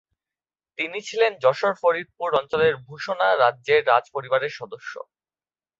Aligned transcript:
তিনি 0.79 0.99
ছিলেন 1.07 1.31
যশোর-ফরিদপুর 1.43 2.29
অঞ্চলের 2.39 2.73
ভূষণা 2.85 3.27
রাজ্যের 3.35 3.81
রাজ 3.85 4.05
পরিবারের 4.15 4.51
সদস্য। 4.59 4.93